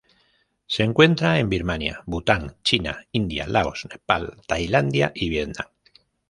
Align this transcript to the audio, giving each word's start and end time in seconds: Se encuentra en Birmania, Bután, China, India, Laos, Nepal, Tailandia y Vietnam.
Se 0.65 0.81
encuentra 0.81 1.37
en 1.37 1.47
Birmania, 1.47 2.01
Bután, 2.07 2.57
China, 2.63 3.05
India, 3.11 3.45
Laos, 3.45 3.87
Nepal, 3.87 4.41
Tailandia 4.47 5.11
y 5.13 5.29
Vietnam. 5.29 5.67